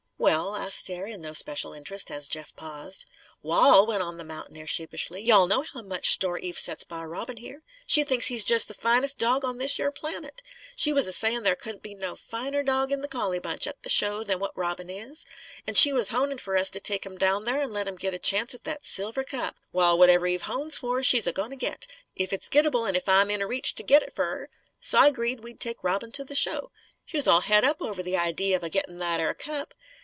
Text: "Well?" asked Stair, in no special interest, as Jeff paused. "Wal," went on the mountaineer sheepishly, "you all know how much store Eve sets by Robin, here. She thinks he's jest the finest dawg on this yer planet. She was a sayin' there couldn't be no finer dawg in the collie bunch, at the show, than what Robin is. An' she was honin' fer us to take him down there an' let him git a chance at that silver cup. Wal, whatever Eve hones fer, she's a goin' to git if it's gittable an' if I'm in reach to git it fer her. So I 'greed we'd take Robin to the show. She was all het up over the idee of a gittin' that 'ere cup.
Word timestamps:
"Well?" 0.21 0.55
asked 0.55 0.81
Stair, 0.81 1.07
in 1.07 1.21
no 1.23 1.33
special 1.33 1.73
interest, 1.73 2.11
as 2.11 2.27
Jeff 2.27 2.55
paused. 2.55 3.07
"Wal," 3.41 3.87
went 3.87 4.03
on 4.03 4.17
the 4.17 4.23
mountaineer 4.23 4.67
sheepishly, 4.67 5.19
"you 5.23 5.33
all 5.33 5.47
know 5.47 5.63
how 5.63 5.81
much 5.81 6.11
store 6.11 6.37
Eve 6.37 6.59
sets 6.59 6.83
by 6.83 7.03
Robin, 7.05 7.37
here. 7.37 7.63
She 7.87 8.03
thinks 8.03 8.27
he's 8.27 8.43
jest 8.43 8.67
the 8.67 8.75
finest 8.75 9.17
dawg 9.17 9.43
on 9.43 9.57
this 9.57 9.79
yer 9.79 9.89
planet. 9.89 10.43
She 10.75 10.93
was 10.93 11.07
a 11.07 11.11
sayin' 11.11 11.41
there 11.41 11.55
couldn't 11.55 11.81
be 11.81 11.95
no 11.95 12.15
finer 12.15 12.61
dawg 12.61 12.91
in 12.91 13.01
the 13.01 13.07
collie 13.07 13.39
bunch, 13.39 13.65
at 13.65 13.81
the 13.81 13.89
show, 13.89 14.23
than 14.23 14.37
what 14.37 14.55
Robin 14.55 14.91
is. 14.91 15.25
An' 15.65 15.73
she 15.73 15.91
was 15.91 16.09
honin' 16.09 16.37
fer 16.37 16.55
us 16.55 16.69
to 16.69 16.79
take 16.79 17.03
him 17.03 17.17
down 17.17 17.45
there 17.45 17.59
an' 17.63 17.73
let 17.73 17.87
him 17.87 17.95
git 17.95 18.13
a 18.13 18.19
chance 18.19 18.53
at 18.53 18.63
that 18.63 18.85
silver 18.85 19.23
cup. 19.23 19.55
Wal, 19.71 19.97
whatever 19.97 20.27
Eve 20.27 20.43
hones 20.43 20.77
fer, 20.77 21.01
she's 21.01 21.25
a 21.25 21.33
goin' 21.33 21.49
to 21.49 21.55
git 21.55 21.87
if 22.15 22.31
it's 22.31 22.47
gittable 22.47 22.87
an' 22.87 22.95
if 22.95 23.09
I'm 23.09 23.31
in 23.31 23.41
reach 23.47 23.73
to 23.73 23.81
git 23.81 24.03
it 24.03 24.13
fer 24.13 24.23
her. 24.25 24.49
So 24.79 24.99
I 24.99 25.09
'greed 25.09 25.43
we'd 25.43 25.59
take 25.59 25.83
Robin 25.83 26.11
to 26.11 26.23
the 26.23 26.35
show. 26.35 26.71
She 27.05 27.17
was 27.17 27.27
all 27.27 27.41
het 27.41 27.63
up 27.63 27.81
over 27.81 28.03
the 28.03 28.15
idee 28.17 28.53
of 28.53 28.61
a 28.63 28.69
gittin' 28.69 28.97
that 28.97 29.19
'ere 29.19 29.33
cup. 29.33 29.73